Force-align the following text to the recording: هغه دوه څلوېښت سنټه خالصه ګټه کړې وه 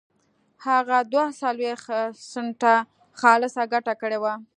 هغه 0.67 0.97
دوه 1.11 1.25
څلوېښت 1.39 2.17
سنټه 2.31 2.75
خالصه 3.19 3.63
ګټه 3.73 3.93
کړې 4.01 4.17
وه 4.23 4.33